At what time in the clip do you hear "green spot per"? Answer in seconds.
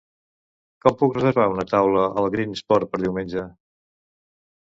2.37-3.01